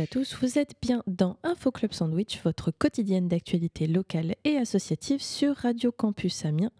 [0.00, 5.20] à tous, vous êtes bien dans Info Club Sandwich, votre quotidienne d'actualité locale et associative
[5.20, 6.70] sur Radio Campus Amiens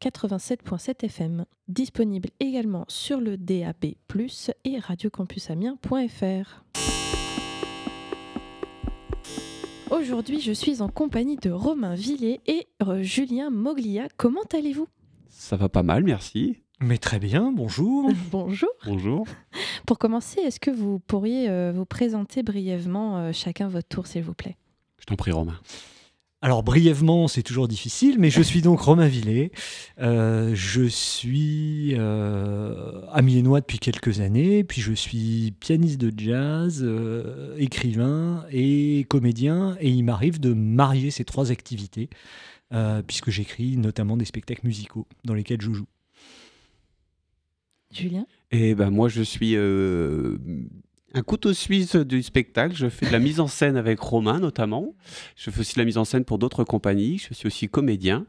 [0.00, 1.44] 87.7 FM.
[1.68, 3.94] Disponible également sur le DAB+,
[4.64, 6.64] et radiocampusamiens.fr.
[9.90, 14.08] Aujourd'hui, je suis en compagnie de Romain Villet et euh, Julien Moglia.
[14.16, 14.88] Comment allez-vous?
[15.28, 16.61] Ça va pas mal, merci.
[16.82, 18.10] Mais très bien, bonjour.
[18.32, 18.68] Bonjour.
[18.84, 19.26] Bonjour.
[19.86, 24.24] Pour commencer, est-ce que vous pourriez euh, vous présenter brièvement euh, chacun votre tour, s'il
[24.24, 24.56] vous plaît?
[24.98, 25.58] Je t'en prie, Romain.
[26.44, 29.52] Alors brièvement, c'est toujours difficile, mais je suis donc Romain Villet.
[30.00, 37.56] Euh, je suis euh, amiénois depuis quelques années, puis je suis pianiste de jazz, euh,
[37.58, 42.10] écrivain et comédien, et il m'arrive de marier ces trois activités,
[42.74, 45.86] euh, puisque j'écris notamment des spectacles musicaux dans lesquels je joue.
[47.92, 48.26] Julien?
[48.50, 50.36] Et ben moi, je suis euh,
[51.14, 52.74] un couteau suisse du spectacle.
[52.74, 54.94] Je fais de la mise en scène avec Romain, notamment.
[55.36, 57.18] Je fais aussi de la mise en scène pour d'autres compagnies.
[57.18, 58.26] Je suis aussi comédien.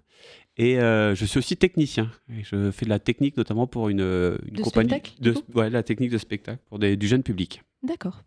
[0.57, 2.11] Et euh, je suis aussi technicien.
[2.29, 4.91] Et je fais de la technique, notamment pour une, une De compagnie.
[5.19, 7.63] de, ouais, la technique de spectacle pour des- du jeune public.
[7.81, 8.21] D'accord.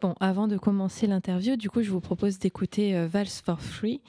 [0.00, 4.00] Bon, avant de commencer l'interview, du coup, je vous propose d'écouter euh, Vals for Free,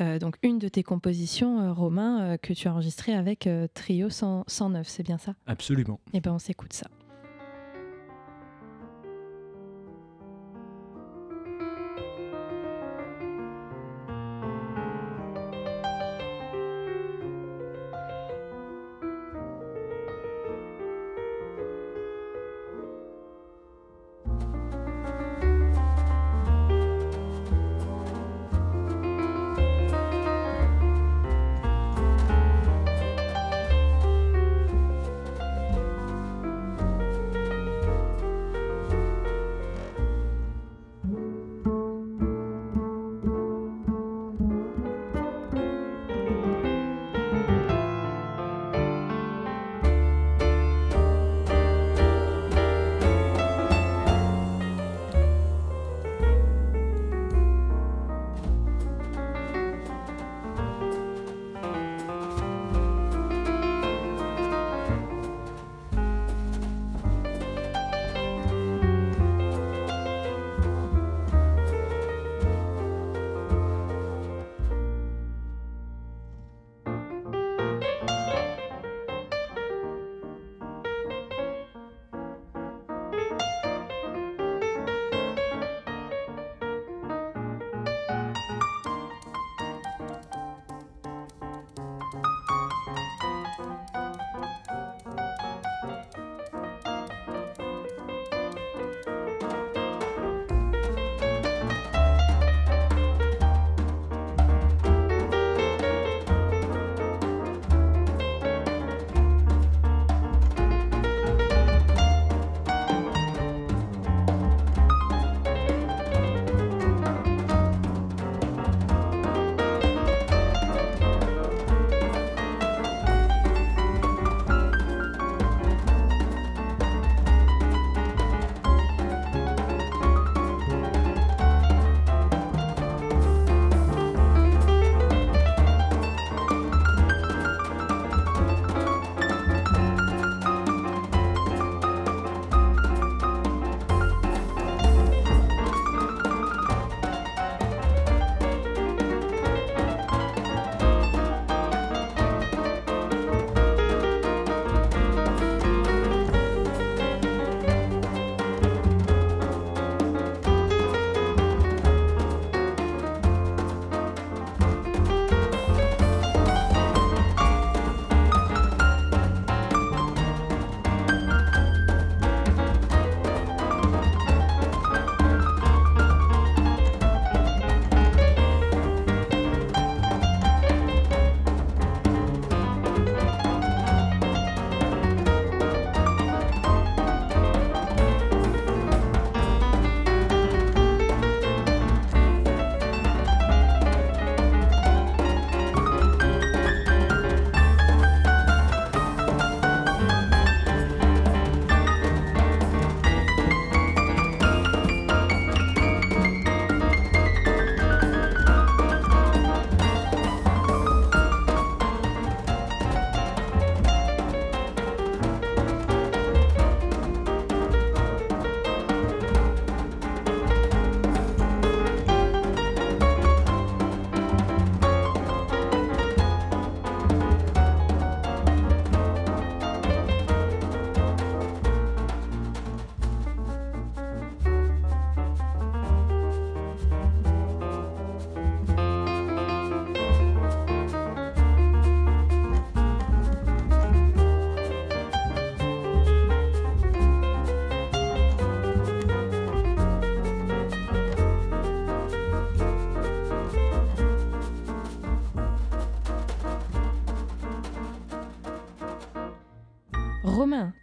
[0.00, 3.66] euh, donc une de tes compositions, euh, Romain, euh, que tu as enregistrée avec euh,
[3.72, 5.34] Trio 100 109, c'est bien ça?
[5.46, 6.00] Absolument.
[6.12, 6.86] Eh bien, on s'écoute ça.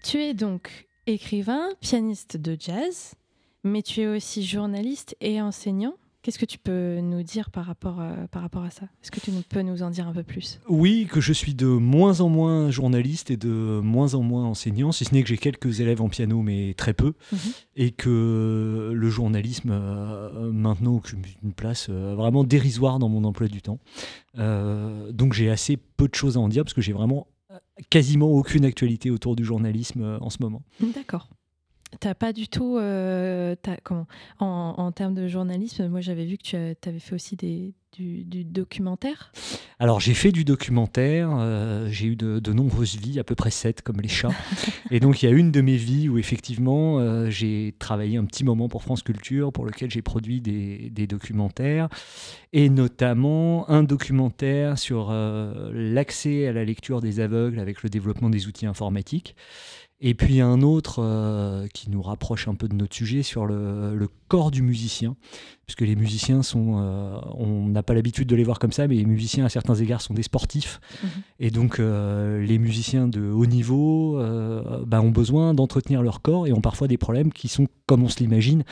[0.08, 3.16] Tu es donc écrivain, pianiste de jazz,
[3.66, 5.96] mais tu es aussi journaliste et enseignant.
[6.22, 8.86] Qu'est-ce que tu peux nous dire par rapport, à, par rapport à ça?
[9.04, 10.62] Est-ce que tu peux nous en dire un peu plus?
[10.70, 14.94] Oui, que je suis de moins en moins journaliste et de moins en moins enseignant,
[14.94, 17.40] si ce n'est que j'ai quelques élèves en piano, mais très peu, mhm.
[17.76, 23.50] et que le journalisme euh, maintenant occupe une place euh, vraiment dérisoire dans mon emploi
[23.50, 23.80] du temps.
[24.38, 27.28] Euh, donc j'ai assez peu de choses à en dire parce que j'ai vraiment
[27.90, 30.64] quasiment aucune actualité autour du journalisme en ce moment.
[30.80, 31.30] D'accord.
[32.00, 34.08] T'as pas du tout, euh, comment,
[34.40, 36.44] en, termes de journalisme, moi j'avais vu que
[36.74, 39.32] tu avais fait aussi des, du, documentaire.
[39.80, 43.82] Alors j'ai fait du documentaire, euh, j'ai eu de, nombreuses vies, à peu près sept
[43.84, 44.36] comme les chats.
[44.92, 48.26] et donc il y a une de mes vies où effectivement euh, j'ai travaillé un
[48.26, 51.88] petit moment pour France Culture, pour lequel j'ai produit des, des, documentaires,
[52.52, 55.12] et notamment un documentaire sur
[55.72, 59.36] l'accès à la lecture des aveugles avec le développement des outils informatiques.
[60.00, 64.08] Et puis un autre euh, qui nous rapproche un peu de notre sujet sur le,
[64.28, 65.16] corps du musicien,
[65.66, 68.96] puisque les musiciens sont, euh, on n'a pas l'habitude de les voir comme ça, mais
[68.96, 71.10] les musiciens à certains égards sont des sportifs, mhm.
[71.40, 74.22] et donc euh, les musiciens de haut niveau
[74.86, 78.10] bah, ont besoin d'entretenir leur corps et ont parfois des problèmes qui sont, comme on
[78.10, 78.66] se l'imagine,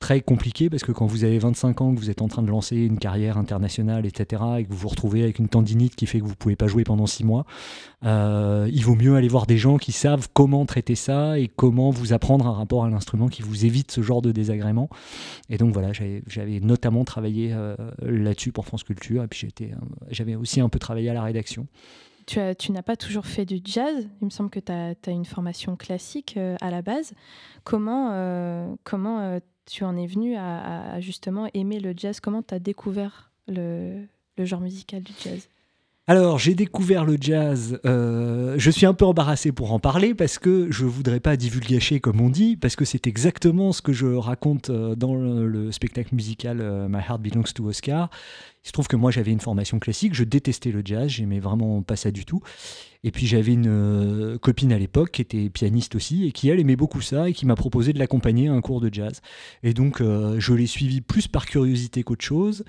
[0.00, 2.50] très compliqué parce que quand vous avez 25 ans, que vous êtes en train de
[2.50, 6.18] lancer une carrière internationale, etc., et que vous vous retrouvez avec une tendinite qui fait
[6.18, 7.44] que vous ne pouvez pas jouer pendant 6 mois,
[8.04, 11.90] euh, il vaut mieux aller voir des gens qui savent comment traiter ça et comment
[11.90, 14.88] vous apprendre un rapport à l'instrument qui vous évite ce genre de désagrément.
[15.50, 19.48] Et donc voilà, j'avais notamment travaillé euh, là-dessus pour France Culture, et puis
[20.10, 21.66] j'avais aussi un peu travaillé à la rédaction.
[22.26, 24.08] Tu, n'as pas toujours fait du jazz.
[24.22, 27.12] Il me semble que tu as, une formation classique euh, à la base.
[27.64, 32.20] Comment, comment tu en es venu à, justement aimer le jazz.
[32.20, 34.06] Comment tu as découvert le,
[34.38, 35.48] genre musical du jazz?
[36.10, 37.78] Alors, j'ai découvert le jazz.
[37.86, 42.00] Euh, je suis un peu embarrassé pour en parler parce que je voudrais pas divulgacher
[42.00, 46.12] comme on dit, parce que c'est exactement ce que je raconte euh, dans le, spectacle
[46.12, 48.10] musical euh, My Heart Belongs to Oscar.
[48.64, 51.80] Il se trouve que moi, j'avais une formation classique, je détestais le jazz, j'aimais vraiment
[51.82, 52.40] pas ça du tout.
[53.04, 56.74] Et puis j'avais une copine à l'époque qui était pianiste aussi et qui elle aimait
[56.74, 59.22] beaucoup ça et qui m'a proposé de l'accompagner à un cours de jazz.
[59.62, 62.64] Et donc je l'ai suivi plus par curiosité qu'autre chose.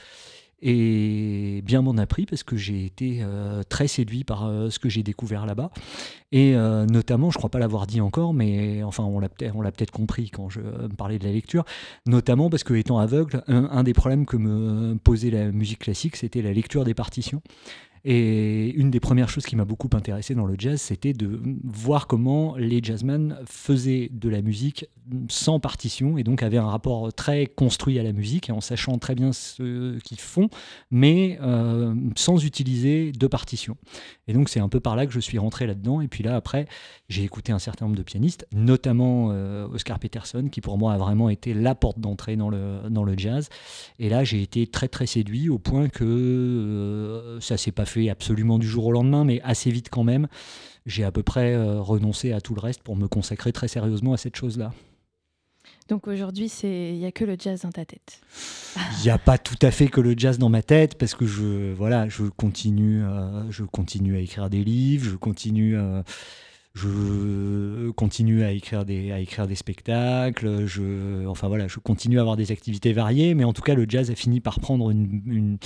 [0.62, 4.78] Et bien m'en a pris parce que j'ai été euh, très séduit par euh, ce
[4.78, 5.72] que j'ai découvert là-bas.
[6.32, 9.92] Et euh, notamment, je ne crois pas l'avoir dit encore, mais enfin, on l'a peut-être
[9.92, 10.62] compris quand je
[10.98, 11.66] parlais de la lecture,
[12.06, 16.42] notamment parce que, étant aveugle, un des problèmes que me posait la musique classique, c'était
[16.42, 17.42] la lecture des partitions.
[18.04, 22.08] Et une des premières choses qui m'a beaucoup intéressé dans le jazz, c'était de voir
[22.08, 24.88] comment les jazzmen faisaient de la musique
[25.30, 29.16] sans partition et donc avaient un rapport très construit à la musique en sachant très
[29.16, 30.50] bien ce qu'ils font,
[30.90, 33.78] mais euh, sans utiliser de partition.
[34.28, 36.02] Et donc c'est un peu par là que je suis rentré là-dedans.
[36.02, 36.68] Et puis là, après,
[37.10, 40.98] j'ai écouté un certain nombre de pianistes, notamment euh, Oscar Peterson, qui pour moi a
[40.98, 43.50] vraiment été la porte d'entrée dans le, dans le jazz.
[44.00, 47.91] Et là, j'ai été très très séduit au point que euh, ça s'est pas fait
[48.10, 50.28] absolument du jour au lendemain, mais assez vite quand même.
[50.86, 54.14] J'ai à peu près euh, renoncé à tout le reste pour me consacrer très sérieusement
[54.14, 54.74] à cette chose-là.
[55.90, 58.22] Donc aujourd'hui, il n'y a que le jazz dans ta tête.
[59.00, 61.26] Il n'y a pas tout à fait que le jazz dans ma tête parce que
[61.26, 63.04] je, voilà, je, continue,
[63.50, 65.78] je continue à écrire des livres, je continue
[66.74, 66.88] je
[68.02, 71.24] continue à écrire des, spectacles, je,
[71.84, 74.60] continue à avoir des activités variées, mais en tout cas, le jazz a fini par
[74.60, 75.60] prendre une,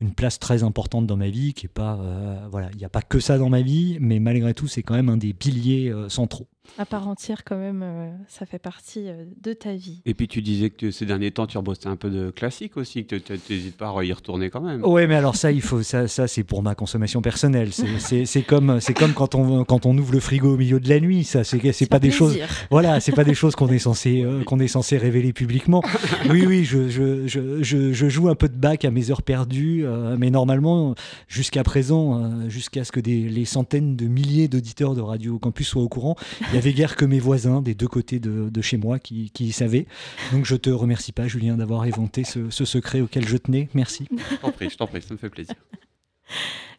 [0.00, 2.88] une, place très importante dans ma vie, qui est pas, euh, voilà, il n'y a
[2.88, 5.90] pas que ça dans ma vie, mais malgré tout, c'est quand même un des piliers
[5.90, 6.46] euh, centraux
[6.78, 10.02] à part entière quand même, euh, ça fait partie euh, de ta vie.
[10.06, 13.06] Et puis tu disais que ces derniers temps tu rebossais un peu de classique aussi,
[13.06, 14.84] que tu n'hésites pas à y retourner quand même.
[14.84, 17.70] Ouais, mais alors ça, il faut ça, ça c'est pour ma consommation personnelle.
[17.72, 21.00] C'est comme c'est comme quand on quand on ouvre le frigo au milieu de la
[21.00, 21.24] nuit.
[21.24, 22.38] Ça, c'est c'est pas des choses.
[22.70, 25.82] Voilà, c'est pas des choses qu'on est censé euh, qu'on est censé révéler publiquement.
[26.30, 29.84] Oui, oui, je, je, je, je, joue un peu de bac à mes heures perdues,
[30.18, 30.94] mais normalement
[31.28, 35.82] jusqu'à présent, jusqu'à ce que des, les centaines de milliers d'auditeurs de Radio Campus soient
[35.82, 36.16] au courant,
[36.50, 39.52] il y avait guère que mes voisins des deux côtés de, chez moi qui, qui,
[39.52, 39.86] savaient.
[40.32, 43.68] Donc je te remercie pas, Julien, d'avoir inventé ce, secret auquel je tenais.
[43.72, 44.08] Merci.
[44.10, 45.54] Je t'en prie, je t'en prie, ça me fait plaisir.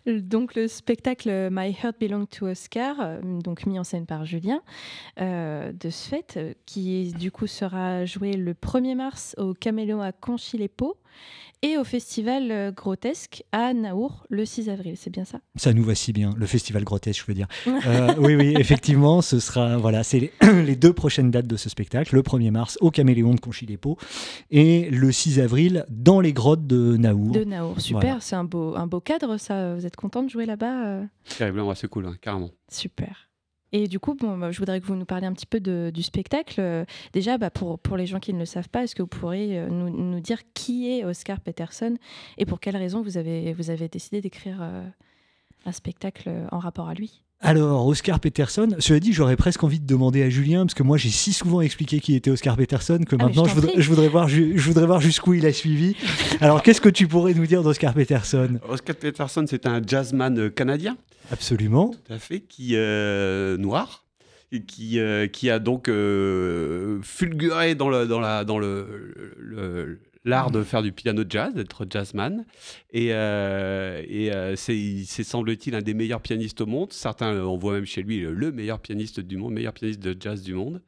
[0.05, 4.61] Donc le spectacle My Heart Belongs to Oscar, euh, donc mis en scène par Julien,
[5.19, 10.01] euh, de ce fait, euh, qui du coup sera joué le 1er mars au Caméléon
[10.01, 10.97] à Conchy-les-Paux
[11.63, 14.95] et au festival euh, Grotesque à Naour le 6 avril.
[14.97, 15.39] C'est bien ça?
[15.55, 17.47] Ça nous va si bien, le festival Grotesque, je veux dire.
[17.87, 22.15] Euh, oui, oui, effectivement, ce sera, voilà, c'est les, deux prochaines dates de ce spectacle,
[22.15, 23.97] le 1er mars au Caméléon de Conchy-les-Paux
[24.51, 27.31] et le 6 avril dans les grottes de Naour.
[27.31, 29.73] De Naour, super, c'est un beau, un beau cadre ça.
[29.75, 31.01] Vous êtes content de jouer là-bas
[31.37, 32.51] Terriblement, c'est cool, hein, carrément.
[32.69, 33.30] Super.
[33.73, 36.85] Et du coup, bah, je voudrais que vous nous parliez un petit peu du spectacle.
[37.13, 39.89] déjà, bah, pour, les gens qui ne le savent pas, est-ce que vous pourriez nous,
[39.89, 41.95] nous, dire qui est Oscar Peterson
[42.37, 46.93] et pour quelles raisons vous avez, vous avez décidé d'écrire un spectacle en rapport à
[46.93, 47.23] lui?
[47.43, 50.97] Alors, Oscar Peterson, cela dit, j'aurais presque envie de demander à Julien, parce que moi
[50.97, 53.55] j'ai si souvent expliqué qui était Oscar Peterson que ah, maintenant je,
[53.89, 55.95] voudrais, voir, je voudrais voir jusqu'où il a suivi.
[56.39, 58.59] Alors, qu'est-ce que tu pourrais nous dire d'Oscar Peterson?
[58.69, 60.97] Oscar Peterson, c'est un jazzman euh, canadien.
[61.31, 61.89] Absolument.
[61.89, 64.05] Tout à fait, qui est euh, noir,
[64.59, 70.81] qui, euh, qui a donc fulguré dans le, dans la, dans le l'art de faire
[70.81, 72.45] du piano jazz, d'être jazzman.
[72.91, 76.93] Et, euh, euh, c'est, semble-t-il, un des meilleurs pianistes au monde.
[76.93, 80.41] Certains, on voit même chez lui, le meilleur pianiste du monde, meilleur pianiste de jazz
[80.43, 80.81] du monde.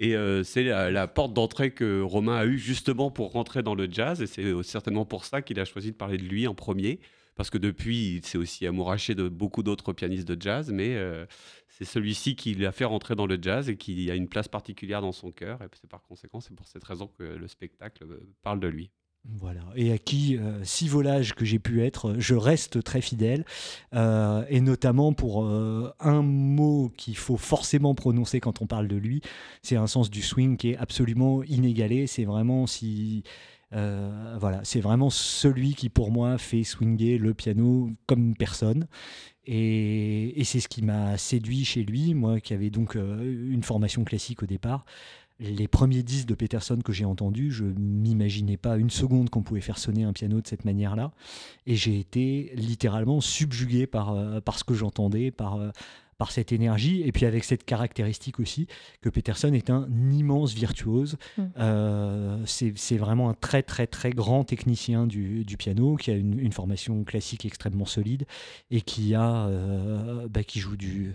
[0.00, 3.88] Et euh, c'est la, porte d'entrée que Romain a eue justement pour rentrer dans le
[3.90, 4.22] jazz.
[4.22, 7.00] Et c'est certainement pour ça qu'il a choisi de parler de lui en premier.
[7.38, 10.70] Parce que depuis, il s'est aussi amouraché de beaucoup d'autres pianistes de jazz.
[10.70, 10.98] Mais
[11.78, 15.00] c'est celui-ci qui l'a fait rentrer dans le jazz et qui a une place particulière
[15.00, 15.62] dans son cœur.
[15.62, 18.90] Et c'est par conséquent, c'est pour cette raison que le spectacle euh, parle de lui.
[19.24, 23.44] Voilà, et à qui, euh, si volage que j'ai pu être, je reste très fidèle,
[23.94, 29.20] euh, et notamment pour un mot qu'il faut forcément prononcer quand on parle de lui,
[29.62, 32.06] c'est un sens du swing qui est absolument inégalé.
[32.06, 33.22] C'est vraiment si,
[33.72, 38.86] voilà, c'est vraiment celui qui pour moi fait swinger le piano comme personne.
[39.50, 44.04] Et, c'est ce qui m'a séduit chez lui, moi qui avais donc euh, une formation
[44.04, 44.84] classique au départ.
[45.40, 49.62] Les premiers disques de Peterson que j'ai entendus, je m'imaginais pas une seconde qu'on pouvait
[49.62, 51.12] faire sonner un piano de cette manière-là.
[51.66, 55.70] Et j'ai été littéralement subjugué par, euh, par ce que j'entendais, par, euh,
[56.18, 58.66] par cette énergie, et puis avec cette caractéristique aussi
[59.00, 61.16] que Peterson est un immense virtuose.
[61.36, 61.42] Mm.
[61.58, 67.04] Euh, c'est vraiment un très très très grand technicien du, piano, qui a une, formation
[67.04, 68.26] classique extrêmement solide,
[68.72, 71.14] et qui, a, euh, bah, qui, joue du,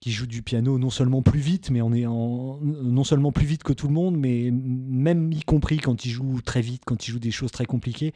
[0.00, 3.46] qui joue du piano non seulement plus vite, mais on est en, non seulement plus
[3.46, 7.08] vite que tout le monde, mais même y compris quand il joue très vite, quand
[7.08, 8.12] il joue des choses très compliquées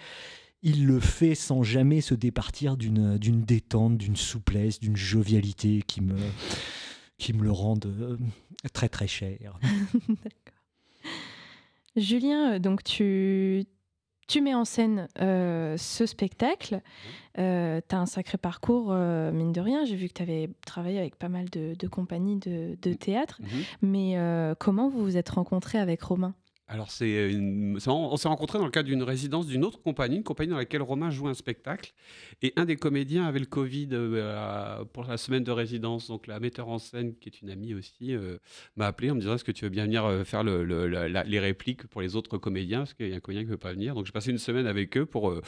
[0.62, 6.17] il le fait sans jamais se départir d'une détente, d'une souplesse, d'une jovialité qui me,
[7.19, 8.17] qui me le rendent euh,
[8.73, 9.59] très très cher.
[11.97, 13.65] Julien, euh, donc tu,
[14.29, 16.81] tu mets en scène euh, ce spectacle.
[17.35, 19.85] tu as un sacré parcours, mine de rien.
[19.85, 23.41] J'ai vu que tu avais travaillé avec pas mal de, compagnies de, de théâtre.
[23.43, 23.62] Mhm.
[23.83, 26.35] Mais comment vous vous êtes rencontré avec Romain?
[26.70, 30.58] Alors, on s'est rencontrés dans le cadre d'une résidence d'une autre compagnie, une compagnie dans
[30.58, 31.94] laquelle Romain joue un spectacle.
[32.42, 36.08] Et un des comédiens avait le Covid euh, pour la semaine de résidence.
[36.08, 38.37] Donc, la metteur en scène, qui est une amie aussi, euh,
[38.76, 41.87] m'a appelé en me disant Est-ce que tu veux bien venir euh, faire les répliques
[41.87, 42.80] pour les autres comédiens?
[42.80, 43.94] Parce qu'il y a un comédien qui ne veut pas venir.
[43.94, 45.40] Donc, j'ai passé une semaine avec eux pour,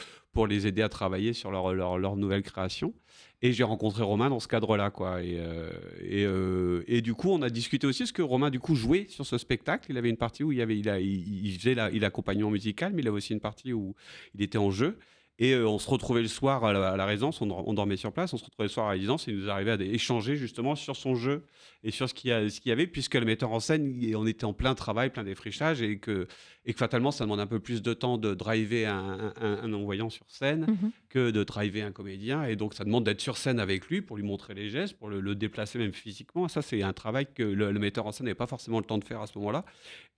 [0.47, 2.95] les aider à travailler sur leur nouvelle création.
[3.41, 5.23] Et j'ai rencontré Romain dans ce cadre-là, quoi.
[5.23, 5.71] Et, euh,
[6.03, 9.37] euh, du coup, on a discuté aussi, parce que Romain, du coup, jouait sur ce
[9.37, 9.87] spectacle.
[9.89, 12.07] Il avait une partie où il, avait, il, a, il, faisait la, il
[12.51, 13.95] musical, mais il avait aussi une partie où
[14.35, 14.99] il était en jeu.
[15.41, 18.37] Et euh, on se retrouvait le soir à la, résidence, on, dormait sur place, on
[18.37, 20.95] se retrouvait le soir à la résidence et il nous arrivait à échanger justement sur
[20.95, 21.45] son jeu
[21.83, 24.53] et sur ce qu'il y, y, avait, puisque le metteur en scène, on était en
[24.53, 26.27] plein travail, plein défrichage et que
[26.65, 30.11] et que fatalement, ça demande un peu plus de temps de driver un, un, envoyant
[30.11, 30.91] sur scène mhm.
[31.09, 32.43] que de driver un comédien.
[32.43, 35.09] Et donc, ça demande d'être sur scène avec lui pour lui montrer les gestes, pour
[35.09, 36.47] le, déplacer même physiquement.
[36.47, 39.03] Ça, c'est un travail que le, metteur en scène n'avait pas forcément le temps de
[39.03, 39.65] faire à ce moment-là.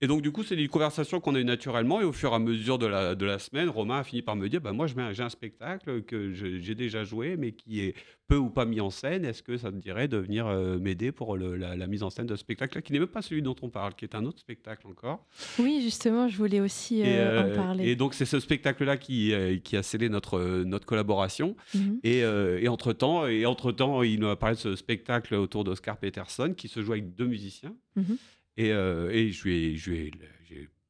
[0.02, 2.02] Et donc, du coup, c'est des conversations qu'on a eues naturellement.
[2.02, 4.36] Et au fur et à mesure de la, de la semaine, Romain a fini par
[4.36, 7.94] me dire bah, Moi, j'ai un spectacle que j'ai déjà joué, mais qui est
[8.26, 11.12] peu ou pas mis en scène, est-ce que ça te dirait de venir euh, m'aider
[11.12, 13.68] pour la, mise en scène de ce spectacle-là, qui n'est même pas celui dont on
[13.68, 15.26] parle, qui est un autre spectacle encore?
[15.58, 17.88] Oui, justement, je voulais aussi euh, en euh, parler.
[17.88, 21.56] Et donc, c'est ce spectacle-là qui, qui a scellé notre, notre collaboration.
[21.74, 22.00] Mhm.
[22.02, 26.54] Et, et entre-temps, et entre-temps, il nous a parlé de ce spectacle autour d'Oscar Peterson,
[26.56, 27.74] qui se joue avec deux musiciens.
[27.96, 28.16] Mhm.
[28.56, 30.10] Et, et je lui ai, je lui ai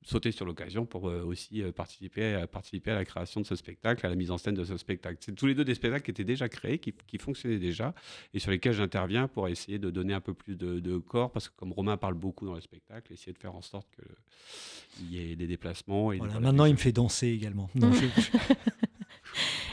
[0.04, 3.56] sauter sur l'occasion pour euh, aussi euh, participer, à, participer à la création de ce
[3.56, 5.16] spectacle, à la mise en scène de ce spectacle.
[5.20, 7.94] C'est tous les deux des spectacles qui étaient déjà créés, qui, qui fonctionnaient déjà,
[8.34, 11.54] et sur lesquels j'interviens pour essayer de donner un peu plus de, corps, parce que
[11.56, 15.36] comme Romain parle beaucoup dans le spectacle, essayer de faire en sorte qu'il y ait
[15.36, 16.12] des déplacements.
[16.12, 17.70] Et voilà, maintenant, il me fait danser également.
[17.74, 17.90] Non,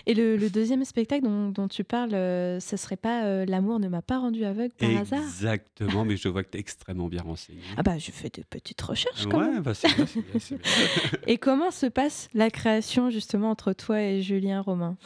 [0.05, 4.01] Et le, deuxième spectacle dont, tu parles, euh, ce serait pas euh, L'amour ne m'a
[4.01, 5.19] pas rendu aveugle par hasard?
[5.19, 7.61] Exactement, mais je vois que tu es extrêmement bien renseigné.
[7.77, 10.57] Ah bah, je fais des petites recherches quand ouais, Bah, c'est bien, bien,
[11.27, 14.97] et comment se passe la création justement entre toi et Julien Romain?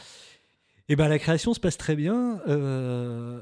[0.88, 2.40] Eh ben, la création se passe très bien.
[2.48, 3.42] euh,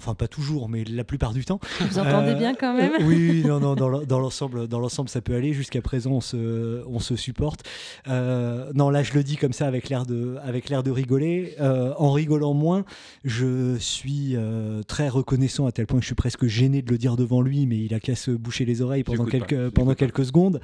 [0.00, 1.60] enfin, pas toujours, mais la plupart du temps.
[1.80, 5.08] Vous entendez bien quand même euh, Oui, non, non, dans l'en- dans l'ensemble, dans l'ensemble,
[5.08, 5.52] ça peut aller.
[5.52, 7.62] Jusqu'à présent, on se, on se supporte.
[8.08, 11.54] Euh, non, là, je le dis comme ça, avec l'air de, avec l'air de rigoler.
[11.60, 12.84] Euh, en rigolant moins,
[13.24, 16.98] je suis euh, très reconnaissant à tel point que je suis presque gêné de le
[16.98, 19.90] dire devant lui, mais il a qu'à se boucher les oreilles pendant pas, quelques, pendant
[19.90, 19.94] pas.
[19.96, 20.60] quelques secondes.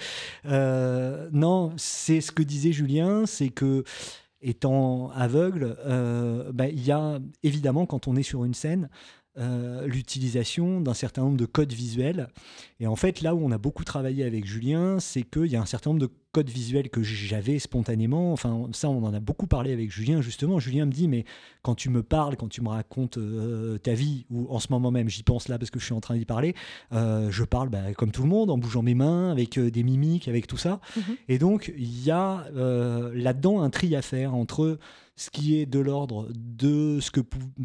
[0.46, 3.84] Euh, non, c'est ce que disait Julien, c'est que
[4.42, 8.88] étant aveugle, euh, bah, il y a évidemment quand on est sur une scène
[9.38, 12.28] euh, l'utilisation d'un certain nombre de codes visuels.
[12.80, 15.60] Et en fait, là où on a beaucoup travaillé avec Julien, c'est qu'il y a
[15.60, 18.30] un certain nombre de codes visuels que j'avais spontanément.
[18.34, 20.58] Enfin, ça, on en a beaucoup parlé avec Julien, justement.
[20.58, 21.24] Julien me dit, mais
[21.62, 24.90] quand tu me parles, quand tu me racontes euh, ta vie, ou en ce moment
[24.90, 26.54] même, j'y pense là parce que je suis en train d'y parler,
[26.92, 29.82] euh, je parle bah, comme tout le monde, en bougeant mes mains, avec euh, des
[29.82, 30.82] mimiques, avec tout ça.
[30.94, 31.16] Mhm.
[31.28, 34.78] Et donc, il y a là-dedans un tri à faire entre
[35.18, 37.20] ce qui est de l'ordre de ce que,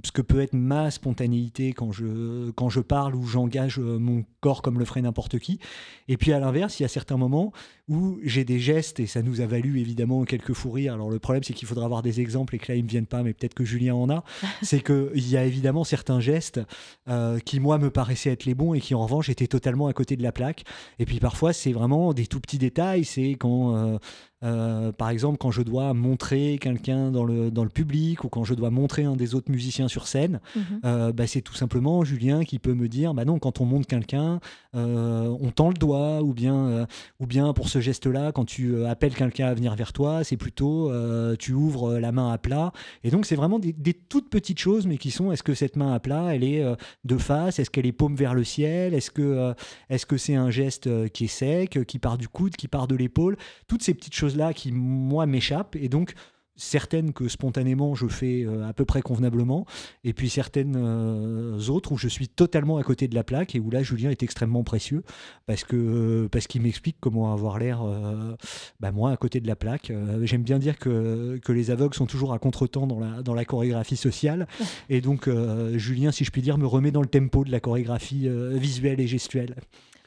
[0.06, 4.62] ce que peut être ma spontanéité quand je, quand je parle ou j'engage mon corps
[4.62, 5.60] comme le ferait n'importe qui.
[6.08, 7.52] Et puis à l'inverse, il y a certains moments
[7.90, 10.94] où j'ai des gestes, et ça nous a valu évidemment quelques fous rires.
[10.94, 12.90] Alors le problème, c'est qu'il faudra avoir des exemples et que là, ils ne me
[12.90, 14.24] viennent pas, mais peut-être que Julien en a.
[14.62, 16.62] c'est qu'il y a évidemment certains gestes
[17.08, 19.94] euh, qui, moi, me paraissaient être les bons et qui, en revanche, étaient totalement à
[19.94, 20.64] côté de la plaque.
[21.00, 23.06] Et puis parfois, c'est vraiment des tout petits détails.
[23.06, 23.98] C'est quand, euh,
[24.44, 28.44] euh, par exemple, quand je dois montrer quelqu'un dans le, dans le public ou quand
[28.44, 30.64] je dois montrer un des autres musiciens sur scène, Mhm.
[30.86, 33.86] euh, bah, c'est tout simplement Julien qui peut me dire bah non, quand on monte
[33.88, 34.40] quelqu'un,
[34.76, 36.88] euh, on tend le doigt, ou bien,
[37.20, 40.92] ou bien pour ce geste-là, quand tu appelles quelqu'un à venir vers toi, c'est plutôt
[41.38, 42.72] tu ouvres la main à plat.
[43.04, 45.76] Et donc, c'est vraiment des, des toutes petites choses, mais qui sont est-ce que cette
[45.76, 46.64] main à plat, elle est
[47.06, 47.60] de face?
[47.60, 48.94] Est-ce qu'elle est paume vers le ciel?
[48.94, 49.54] Est-ce que
[49.90, 52.96] est-ce que c'est un geste qui est sec, qui part du coude, qui part de
[52.96, 53.38] l'épaule?
[53.68, 55.76] Toutes ces petites choses-là qui, moi, m'échappent.
[55.76, 56.14] Et donc,
[56.56, 59.66] certaines que spontanément je fais euh, à peu près convenablement,
[60.04, 63.60] et puis certaines euh, autres où je suis totalement à côté de la plaque et
[63.60, 65.04] où là Julien est extrêmement précieux
[65.48, 68.36] parce que parce qu'il m'explique comment avoir l'air euh,
[68.80, 69.90] bah, moi à côté de la plaque.
[69.90, 73.34] Euh, J'aime bien dire que, que les aveugles sont toujours à contretemps dans la, dans
[73.34, 74.48] la chorégraphie sociale
[74.90, 77.60] et donc euh, Julien, si je puis dire, me remet dans le tempo de la
[77.60, 79.56] chorégraphie euh, visuelle et gestuelle.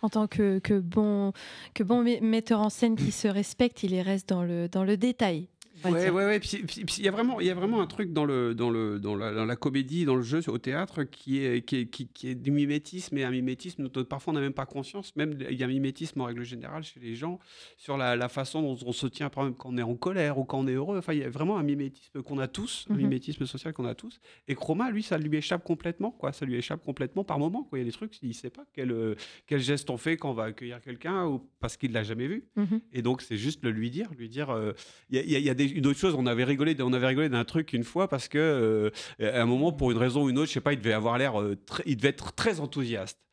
[0.02, 1.32] En tant que, bon,
[2.20, 5.48] metteur en scène qui se respecte, il y reste dans le détail.
[5.84, 6.40] Ouais, ouais, ouais.
[6.40, 6.64] Puis
[6.98, 9.14] il y a vraiment, il y a vraiment un truc dans le, dans le, dans
[9.16, 12.28] la, dans la comédie, dans le jeu, au théâtre, qui est, qui est, qui, qui
[12.28, 15.14] est du mimétisme et un mimétisme dont parfois on n'a même pas conscience.
[15.16, 17.38] Même il y a un mimétisme en règle générale chez les gens
[17.76, 20.38] sur la, la façon dont on se tient, par exemple, quand on est en colère
[20.38, 20.98] ou quand on est heureux.
[20.98, 23.00] Enfin, il y a vraiment un mimétisme qu'on a tous, un Mhm.
[23.00, 24.20] mimétisme social qu'on a tous.
[24.48, 26.32] Et Chroma, lui, ça lui échappe complètement, quoi.
[26.32, 27.64] Ça lui échappe complètement par moment.
[27.64, 27.78] Quoi.
[27.78, 29.14] Il y a des trucs, il sait pas quel, euh,
[29.46, 32.44] quel geste on fait quand on va accueillir quelqu'un ou parce qu'il l'a jamais vu.
[32.56, 32.80] Mhm.
[32.92, 34.50] Et donc, c'est juste le lui dire, lui dire.
[34.50, 34.72] euh,
[35.10, 37.28] y y il y a des, une autre chose, on avait rigolé, on avait rigolé
[37.28, 40.38] d'un truc une fois parce que euh, à un moment, pour une raison ou une
[40.38, 43.23] autre, je sais pas, il devait avoir l'air, euh, il devait être très enthousiaste.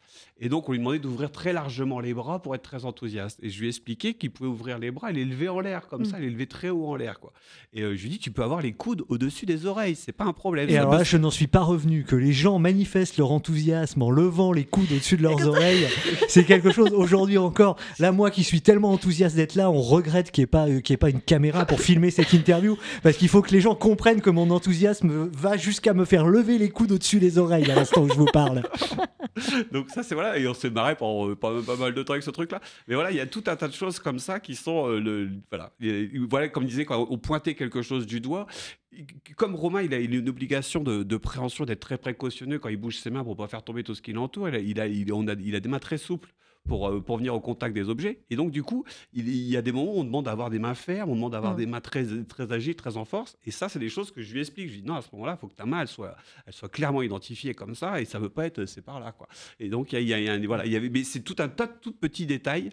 [0.41, 3.39] Et donc, on lui demandait d'ouvrir très largement les bras pour être très enthousiaste.
[3.43, 5.87] Et je lui ai expliqué qu'il pouvait ouvrir les bras et les lever en l'air,
[5.87, 6.05] comme Mm.
[6.05, 7.19] ça, les lever très haut en l'air.
[7.19, 7.31] quoi.
[7.73, 10.11] Et euh, je lui ai dit, tu peux avoir les coudes au-dessus des oreilles, c'est
[10.11, 10.69] pas un problème.
[10.69, 12.03] Et alors là, je n'en suis pas revenu.
[12.03, 15.85] Que les gens manifestent leur enthousiasme en levant les coudes au-dessus de leurs oreilles,
[16.27, 17.77] c'est quelque chose aujourd'hui encore.
[17.99, 20.81] Là, moi qui suis tellement enthousiaste d'être là, on regrette qu'il n'y ait, pas, euh,
[20.89, 22.77] y ait pas une caméra pour filmer cette interview.
[23.03, 26.57] Parce qu'il faut que les gens comprennent que mon enthousiasme va jusqu'à me faire lever
[26.57, 28.63] les coudes au-dessus des oreilles à l'instant où je vous parle.
[29.71, 32.23] Donc ça c'est voilà et on s'est marré pendant euh, pas, mal de temps avec
[32.23, 34.39] ce truc là mais voilà il y a tout un tas de choses comme ça
[34.39, 35.71] qui sont euh, le voilà.
[36.29, 38.47] Voilà comme disait quand on pointait quelque chose du doigt.
[39.37, 43.09] Comme Romain il a, une obligation de, préhension d'être très précautionneux quand il bouge ses
[43.09, 44.49] mains pour pas faire tomber tout ce qui l'entoure.
[44.49, 46.33] Il a, il a des mains très souples
[46.67, 48.23] pour, euh, pour venir au contact des objets.
[48.29, 50.59] Et donc, du coup, il, il y a des moments où on demande d'avoir des
[50.59, 51.57] mains fermes, on demande d'avoir Mm.
[51.57, 53.35] des mains très, très agiles, très en force.
[53.45, 54.67] Et ça, c'est des choses que je lui explique.
[54.67, 56.53] Je lui dis, non, à ce moment-là, il faut que ta main, elle soit, elle
[56.53, 57.99] soit clairement identifiée comme ça.
[58.01, 59.11] Et ça ne veut pas être, c'est par là.
[59.11, 59.27] Quoi.
[59.59, 60.75] Et donc, il y a, il y a- il y a un- voilà, il y
[60.75, 62.71] avait, mais c'est tout un tas de tout petits détails.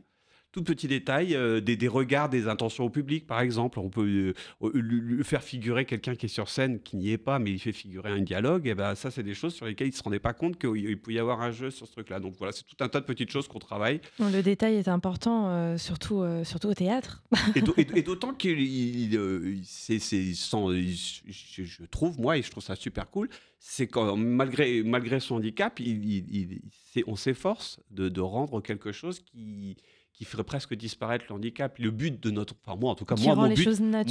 [0.50, 3.78] Tout petit détail, euh, des, des regards, des intentions au public, par exemple.
[3.78, 7.18] On peut euh, lui- lui faire figurer quelqu'un qui est sur scène, qui n'y est
[7.18, 8.66] pas, mais il fait figurer un dialogue.
[8.66, 10.74] Et ben ça, c'est des choses sur lesquelles il ne se rendait pas compte qu'il
[10.76, 12.18] il peut y avoir un jeu sur ce truc-là.
[12.18, 14.00] Donc voilà, c'est tout un tas de petites choses qu'on travaille.
[14.18, 17.22] Bon, Le détail est important, euh, surtout, euh, surtout au théâtre.
[17.54, 22.62] Et d'au- et et d'autant qu'il il, euh, c'est, je, trouve, moi, et je trouve
[22.62, 26.62] ça super cool, c'est quand, malgré, malgré son handicap, il, il-
[27.06, 29.76] on s'efforce de, de rendre quelque chose qui,
[30.18, 31.78] qui ferait presque disparaître le handicap.
[31.78, 32.54] Le but de notre.
[32.66, 33.62] Enfin, moi, en tout cas, qui moi, mon but,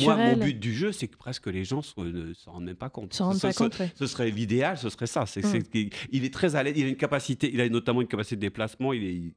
[0.05, 2.75] moi, mon but du jeu, c'est que presque les gens soient- ne s'en rendent même
[2.77, 3.13] pas compte.
[3.33, 3.91] Ce- pas ce- compte, ouais.
[3.93, 5.25] ce serait l'idéal, ce serait ça.
[5.69, 8.37] Qu'il- il est très à l'aise, il a une capacité, il a notamment une capacité
[8.37, 9.33] de déplacement, il est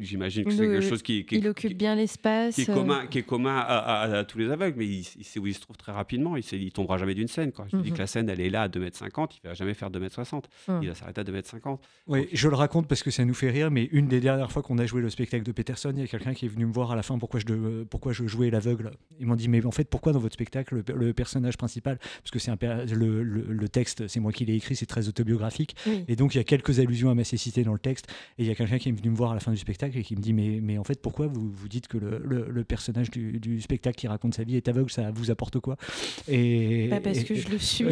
[0.00, 2.54] j'imagine que c'est quelque chose qui, il occupe bien l'espace.
[2.54, 5.54] Qui est commun, qui est commun à, tous les aveugles, mais il, sait où il
[5.54, 6.36] se trouve très rapidement.
[6.36, 7.52] Il, ne tombera jamais d'une scène.
[7.52, 7.66] Quoi.
[7.70, 7.94] Je dis mhm.
[7.94, 10.44] que la scène, elle est là à 2m50, il va jamais faire 2m60.
[10.68, 10.82] Mhm.
[10.82, 11.78] Il va s'arrêter à 2m50.
[12.06, 14.62] Oui, je le raconte parce que ça nous fait rire, mais une des dernières fois
[14.62, 16.72] qu'on a joué le spectacle de Peterson, il y a quelqu'un qui est venu me
[16.72, 18.92] voir à la fin pourquoi je, pourquoi je jouais l'aveugle.
[19.20, 22.38] Ils m'ont dit, mais en fait, pourquoi dans votre spectacle, le, personnage principal, parce que
[22.38, 25.76] c'est un, le, le, texte, c'est moi qui l'ai écrit, c'est très autobiographique,
[26.08, 28.46] et donc il y a quelques allusions à ma cécité dans le texte, et il
[28.46, 30.16] y a quelqu'un qui est venu me voir à la fin du spectacle et qui
[30.16, 33.96] me dit, mais, mais en fait, pourquoi vous, vous dites que le, personnage du, spectacle
[33.96, 35.76] qui raconte sa vie est aveugle, ça vous apporte quoi?
[36.28, 37.84] Et, bah, Parce que je le suis.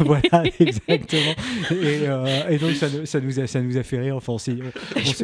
[0.00, 1.34] voilà, exactement.
[1.72, 4.16] Euh, et, donc ça, ça, nous a, ça nous a fait rire.
[4.16, 4.52] Enfin, je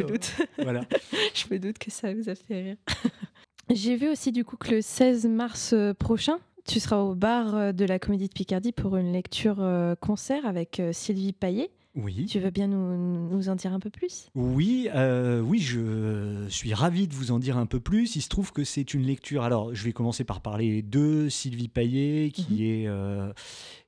[0.01, 0.37] me doute.
[0.63, 0.83] Voilà.
[1.35, 2.77] je me doute que ça vous a fait rire.
[3.71, 7.55] J'ai vu aussi du coup que le 16 mars euh, prochain, tu seras au bar
[7.55, 9.65] euh, de la Comédie de Picardie pour une lecture
[10.01, 11.71] concert avec Sylvie Paillet.
[11.97, 12.27] Oui.
[12.27, 14.29] Tu veux bien nous, en dire un peu plus?
[14.37, 18.15] Oui, euh, oui, je suis ravi de vous en dire un peu plus.
[18.15, 19.43] Il se trouve que c'est une lecture.
[19.43, 22.61] Alors, je vais commencer par parler de Sylvie Paillet, qui mhm.
[22.61, 23.33] est euh,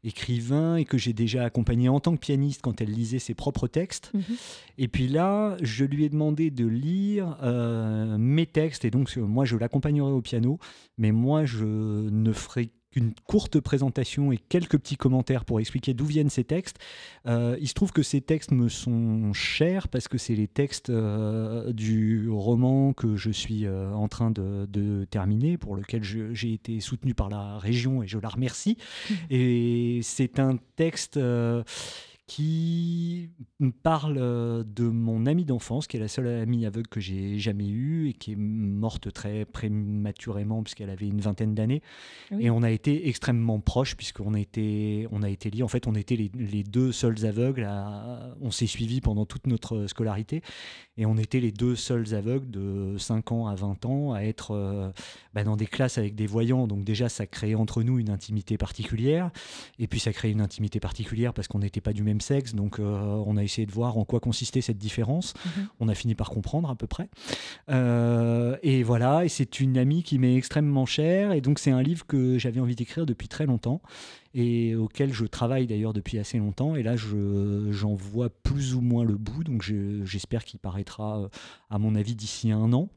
[0.03, 3.69] écrivain et que j'ai déjà accompagné en tant que pianiste quand elle lisait ses propres
[3.69, 4.11] textes.
[4.15, 4.37] Mhm.
[4.79, 8.85] Et puis là, je lui ai demandé de lire euh, mes textes.
[8.85, 10.59] Et donc, moi, je l'accompagnerai au piano,
[10.99, 16.05] mais moi, je ne ferai une courte présentation et quelques petits commentaires pour expliquer d'où
[16.05, 16.79] viennent ces textes.
[17.27, 20.91] Euh, il se trouve que ces textes me sont chers parce que c'est les textes
[20.91, 26.81] euh, du roman que je suis euh, en train de, terminer, pour lequel j'ai été
[26.81, 28.77] soutenu par la région et je la remercie.
[29.09, 29.15] Mmh.
[29.31, 31.19] Et c'est un texte
[32.33, 33.29] qui
[33.61, 37.38] me parle euh, de mon amie d'enfance, qui est la seule amie aveugle que j'ai
[37.38, 41.83] jamais eue et qui est morte très prématurément puisqu'elle avait une vingtaine d'années.
[42.40, 45.62] Et on a été extrêmement proches puisqu'on a été, on a été liés.
[45.62, 47.68] En fait, on était les, deux seuls aveugles.
[48.40, 50.40] on s'est suivis pendant toute notre scolarité
[50.97, 54.53] et on était les deux seuls aveugles de 5 ans à 20 ans à être
[54.53, 54.90] euh,
[55.35, 56.66] bah, dans des classes avec des voyants.
[56.66, 59.31] Donc déjà, ça créait entre nous une intimité particulière.
[59.79, 62.79] Et puis ça créait une intimité particulière parce qu'on n'était pas du même sexe, donc
[62.79, 65.35] euh, on a essayé de voir en quoi consistait cette différence.
[65.45, 65.69] Mhm.
[65.81, 67.09] On a fini par comprendre à peu près.
[67.69, 71.83] Euh, et voilà, et c'est une amie qui m'est extrêmement chère, et donc c'est un
[71.83, 73.83] livre que j'avais envie d'écrire depuis très longtemps
[74.35, 76.75] et auquel je travaille d'ailleurs depuis assez longtemps.
[76.75, 79.63] Et là, j'en vois plus ou moins le bout, donc
[80.05, 81.29] j'espère qu'il paraîtra,
[81.69, 82.89] à mon avis, d'ici un an.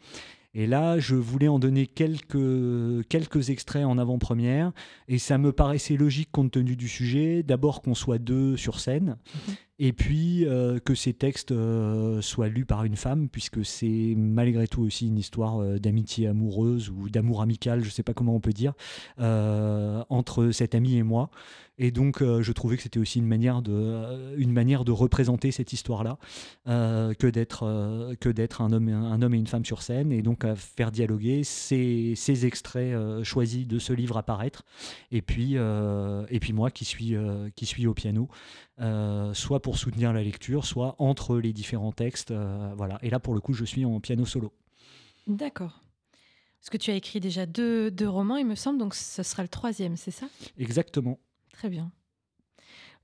[0.58, 4.72] Et là, je voulais en donner quelques, quelques extraits en avant-première,
[5.10, 9.18] et ça me paraissait logique compte tenu du sujet, d'abord qu'on soit deux sur scène,
[9.48, 14.14] mhm et puis euh, que ces textes euh, soient lus par une femme, puisque c'est
[14.16, 18.14] malgré tout aussi une histoire euh, d'amitié amoureuse ou d'amour amical, je ne sais pas
[18.14, 18.74] comment on peut dire,
[19.18, 21.30] entre cet ami et moi.
[21.78, 26.18] Et donc, je trouvais que c'était aussi une manière de, représenter cette histoire-là,
[26.66, 27.64] que d'être
[28.62, 33.68] un homme, et une femme sur scène, et donc à faire dialoguer ces, extraits choisis
[33.68, 34.64] de ce livre à paraître,
[35.12, 35.58] et puis,
[36.54, 38.30] moi qui suis au piano.
[38.82, 42.32] Euh, soit pour soutenir la lecture, soit entre les différents textes.
[42.32, 43.00] Euh, voilà.
[43.02, 44.54] Et là, pour le coup, je suis en piano solo.
[45.28, 45.82] D'accord.
[46.60, 49.44] Parce que tu as écrit déjà deux, deux romans, il me semble, donc ce sera
[49.44, 50.28] le troisième, c'est ça?
[50.58, 51.20] Exactement.
[51.54, 51.92] Très bien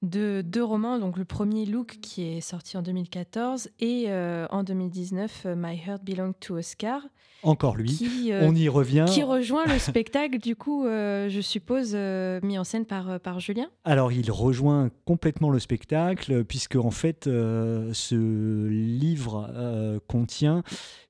[0.01, 0.99] de deux romans.
[0.99, 5.79] Donc le premier Look qui est sorti en 2014 et euh, en 2019 euh, My
[5.79, 7.01] Heart Belongs to Oscar.
[7.43, 9.05] Encore lui, euh, on y revient.
[9.07, 11.95] Qui rejoint le spectacle, du coup, je suppose,
[12.43, 17.25] mis en scène par, par Julien Alors, il rejoint complètement le spectacle, puisque en fait,
[17.25, 20.63] ce livre contient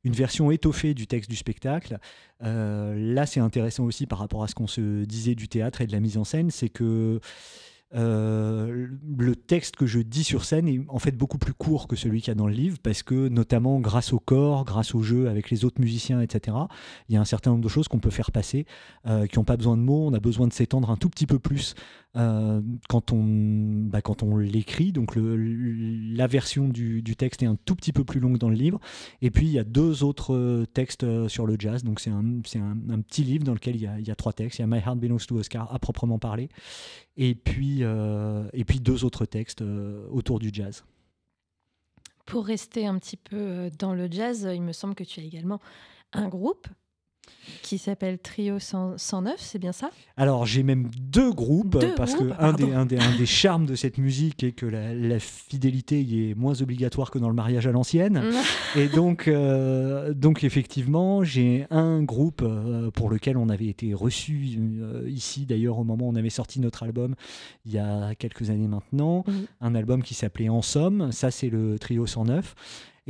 [0.03, 1.97] une version étoffée du texte du spectacle.
[2.41, 5.91] là, c'est intéressant aussi par rapport à ce qu'on se disait du théâtre et de
[5.91, 7.19] la mise en scène, c'est que
[7.93, 11.97] euh, le texte que je dis sur scène est en fait beaucoup plus court que
[11.97, 15.03] celui qu'il y a dans le livre parce que notamment grâce au corps, grâce au
[15.03, 16.55] jeu avec les autres musiciens, etc.,
[17.09, 18.65] il y a un certain nombre de choses qu'on peut faire passer
[19.07, 21.27] euh, qui n'ont pas besoin de mots, on a besoin de s'étendre un tout petit
[21.27, 21.75] peu plus
[22.17, 24.91] euh, quand on, bah, on l'écrit.
[24.93, 28.55] Donc la version du, du, texte est un tout petit peu plus longue dans le
[28.55, 28.79] livre.
[29.21, 31.83] Et puis il y a deux autres textes sur le jazz.
[31.83, 34.15] Donc c'est un, un, un, petit livre dans lequel il y, a, il y, a,
[34.15, 34.59] trois textes.
[34.59, 36.49] Il y a My Heart Belongs to Oscar à proprement parler.
[37.17, 40.83] Et puis, euh, et puis deux autres textes euh, autour du jazz.
[42.25, 45.23] Pour rester un petit peu euh, dans le jazz, il me semble que tu as
[45.23, 45.59] également
[46.13, 46.67] un groupe
[47.61, 49.89] qui s'appelle Trio 109, c'est bien ça?
[50.17, 53.65] Alors j'ai même deux groupes, parce qu'un que un des, un, des, un des, charmes
[53.65, 57.67] de cette musique est que la, fidélité y est moins obligatoire que dans le mariage
[57.67, 58.21] à l'ancienne.
[58.75, 64.57] et donc, euh, donc effectivement, j'ai un groupe euh, pour lequel on avait été reçu
[64.57, 67.15] euh, ici d'ailleurs au moment où on avait sorti notre album
[67.65, 69.23] il y a quelques années maintenant,
[69.59, 72.55] un album qui s'appelait En Somme, ça c'est le Trio 109.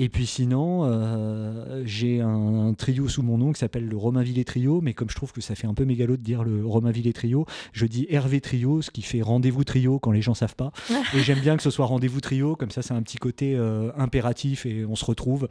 [0.02, 4.82] Et puis sinon, euh, j'ai un, trio sous mon nom qui s'appelle le Romainville Trio,
[4.82, 7.46] mais comme je trouve que ça fait un peu mégalo de dire le Romainville Trio,
[7.72, 10.72] je dis Hervé Trio, ce qui fait rendez-vous trio quand les gens savent pas.
[11.14, 13.92] et j'aime bien que ce soit rendez-vous trio, comme ça c'est un petit côté euh,
[13.96, 15.48] impératif et on se retrouve.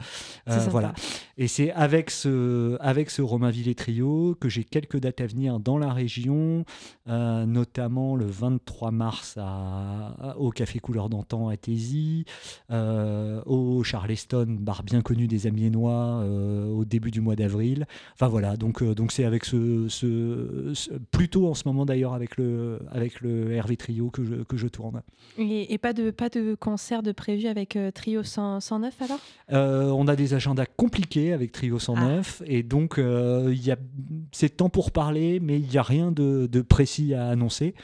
[0.49, 0.95] Euh, voilà.
[1.39, 5.79] Et c'est avec ce, avec ce Romainville Trio que j'ai quelques dates à venir dans
[5.79, 6.65] la région,
[7.07, 12.25] notamment le 23 mars à, au Café Couleur d'Antan à Tésy,
[12.69, 17.87] au Charleston bar bien connu des Amiénois euh, au début du mois d'avril.
[18.15, 22.37] Enfin voilà, donc euh, donc c'est avec ce, ce, plutôt en ce moment d'ailleurs avec
[22.37, 25.03] le avec le Hervé Trio que je, que je tourne.
[25.39, 29.21] Et, pas de pas de concert de prévu avec euh, Trio 109 alors?
[29.93, 32.45] On a des agendas compliqués avec Trio 109 ah.
[32.47, 33.77] et donc il y a
[34.33, 37.75] c'est temps pour parler, mais il n'y a rien de, de, précis à annoncer.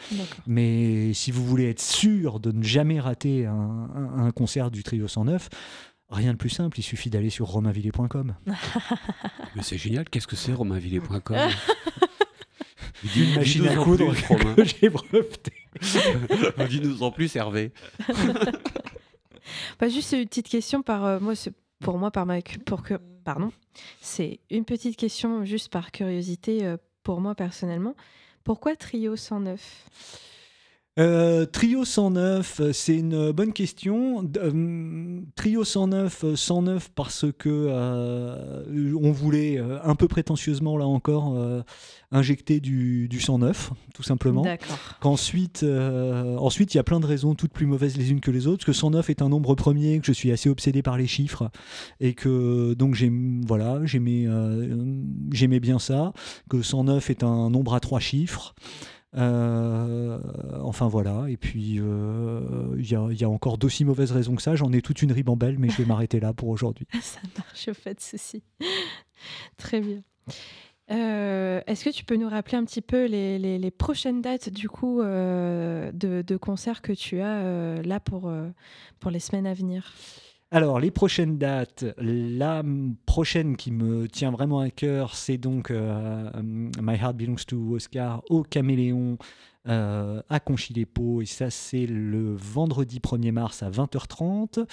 [0.47, 5.09] Mais si vous voulez être sûr de ne jamais rater un, un concert du Trio
[5.09, 5.49] 109,
[6.09, 8.37] Rien de plus simple, il suffit d'aller sur romainvilliers.com.
[9.57, 11.37] Mais c'est génial, qu'est-ce que c'est romainvilliers.com
[13.17, 14.15] Une machine à coudre
[14.55, 15.53] que j'ai brevetée.
[16.69, 17.73] Dis-nous en plus, Hervé.
[19.79, 21.35] Pas juste une petite question par euh, moi,
[21.81, 23.53] pour moi par ma pour que pardon,
[24.01, 27.95] c'est une petite question juste par curiosité euh, pour moi personnellement.
[28.45, 29.61] Pourquoi Trio 109
[30.99, 34.27] euh, trio 109, euh, c'est une bonne question.
[34.39, 37.69] Euh, trio 109, 109 parce que
[38.99, 41.37] on voulait un peu prétentieusement là encore
[42.13, 44.45] injecter du, du, 109, tout simplement.
[45.01, 48.47] Qu'ensuite, ensuite il y a plein de raisons, toutes plus mauvaises les unes que les
[48.47, 48.65] autres.
[48.65, 51.51] Parce que 109 est un nombre premier, que je suis assez obsédé par les chiffres
[52.01, 54.27] et que donc j'aime voilà, j'aimais
[55.31, 56.13] j'aimais bien ça.
[56.49, 58.55] Que 109 est un nombre à trois chiffres.
[59.17, 60.19] Euh,
[60.63, 64.55] enfin voilà, et puis euh, il y, a encore d'aussi mauvaises raisons que ça.
[64.57, 66.87] J'en ai toute une ribambelle, mais je vais m'arrêter là pour aujourd'hui.
[67.01, 68.43] ça marche, au fait, ceci.
[69.57, 70.03] Très bien.
[70.91, 75.03] Euh, est-ce que tu peux nous rappeler un petit peu les, prochaines dates du coup
[75.03, 78.31] de, de, concerts que tu as là pour,
[79.01, 79.95] pour les semaines à venir?
[80.53, 82.63] Alors, les prochaines dates, la
[83.05, 86.31] prochaine qui me tient vraiment à cœur, c'est donc euh,
[86.81, 89.19] My Heart Belongs to Oscar au Caméléon
[89.67, 91.21] euh, à Conchy-les-Paux.
[91.21, 94.65] Et ça, c'est le vendredi 1er mars à 20h30.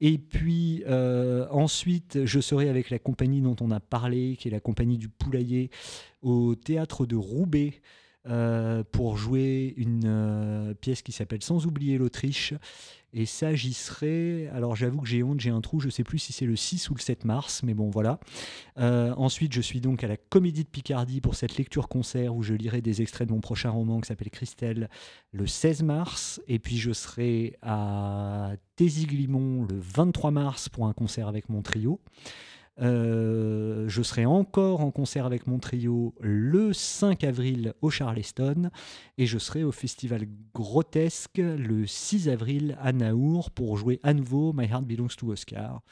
[0.00, 4.50] Et puis euh, ensuite, je serai avec la compagnie dont on a parlé, qui est
[4.50, 5.70] la compagnie du Poulailler,
[6.22, 7.80] au théâtre de Roubaix.
[8.92, 12.54] Pour jouer une pièce qui s'appelle Sans oublier l'Autriche
[13.16, 14.48] et ça, j'y serai.
[14.48, 15.78] Alors, j'avoue que j'ai honte, j'ai un trou.
[15.78, 18.18] Je ne sais plus si c'est le 6 ou le 7 mars, mais bon, voilà.
[18.78, 22.54] Euh, ensuite, je suis donc à la Comédie de Picardie pour cette lecture-concert où je
[22.54, 24.90] lirai des extraits de mon prochain roman qui s'appelle Christelle
[25.30, 26.42] le 16 mars.
[26.48, 32.00] Et puis, je serai à Téziglimont le 23 mars pour un concert avec mon trio.
[32.80, 38.70] Euh, je serai encore en concert avec mon trio le 5 avril au Charleston
[39.16, 44.52] et je serai au festival Grotesque le 6 avril à Naour pour jouer à nouveau
[44.52, 45.82] My Heart Belongs to Oscar.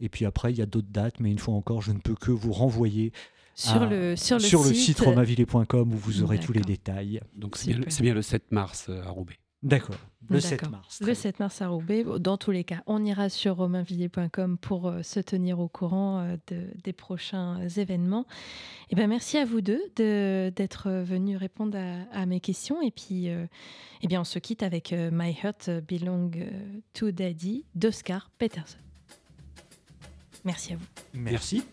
[0.00, 2.14] Et puis après, il y a d'autres dates, mais une fois encore, je ne peux
[2.14, 3.12] que vous renvoyer
[3.54, 7.20] sur, le, sur, le, sur site, le où vous aurez tous les détails.
[7.34, 9.38] Donc c'est bien, bien, le 7 mars euh, à Roubaix.
[9.62, 9.96] D'accord.
[10.30, 11.00] Le 7 mars.
[11.00, 12.04] Le 7 mars à Roubaix.
[12.20, 16.36] Dans tous les cas, on ira sur romainvilliers.com pour euh, se tenir au courant euh,
[16.84, 18.26] des prochains événements.
[18.90, 21.78] Et eh ben, merci à vous deux d'être venus répondre
[22.12, 22.82] à, mes questions.
[22.82, 26.30] Et puis, eh bien, on se quitte avec My Heart Belong
[26.94, 28.78] to Daddy d'Oscar Peterson.
[30.44, 30.86] Merci à vous.
[31.14, 31.64] Merci.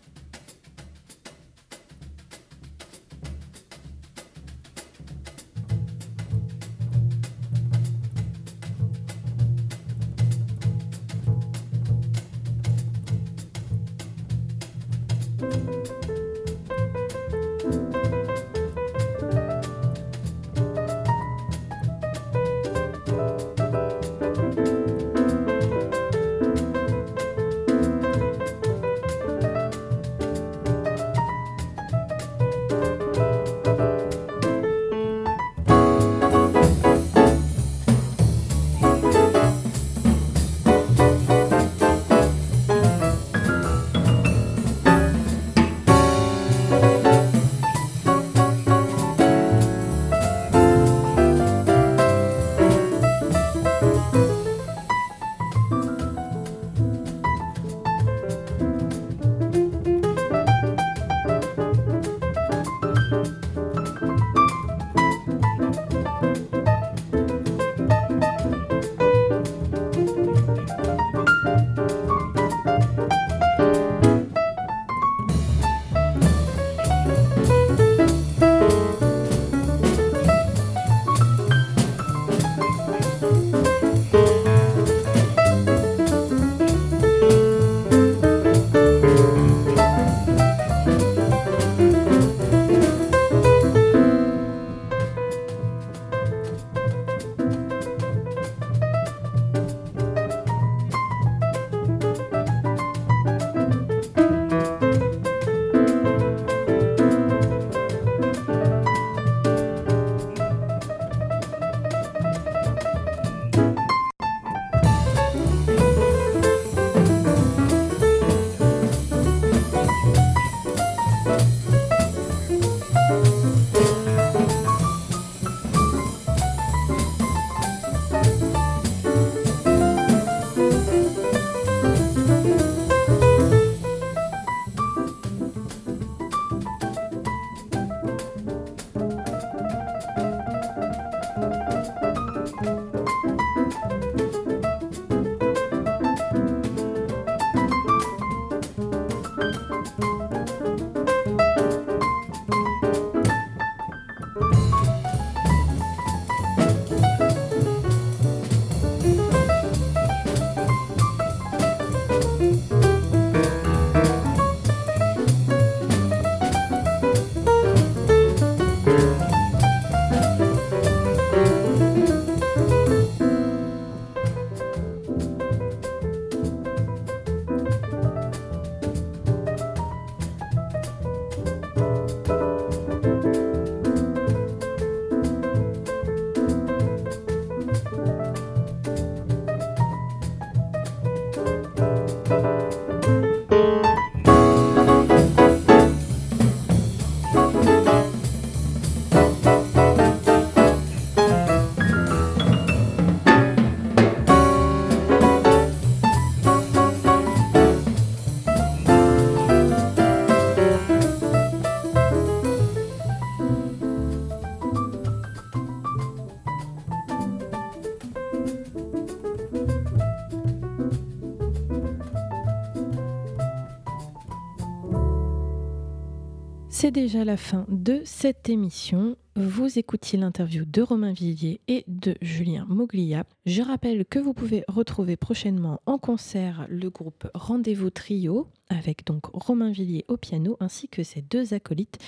[226.96, 229.18] Déjà la fin de cette émission.
[229.34, 233.24] Vous écoutiez l'interview de Romain Villiers et de Julien Moglia.
[233.44, 239.26] Je rappelle que vous pouvez retrouver prochainement en concert le groupe Rendez-vous Trio avec donc
[239.34, 241.98] Romain Villiers au piano ainsi que ses deux acolytes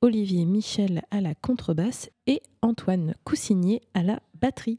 [0.00, 4.78] Olivier Michel à la contrebasse et Antoine Coussinier à la batterie.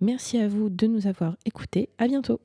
[0.00, 1.90] Merci à vous de nous avoir écoutés.
[1.98, 2.40] À bientôt.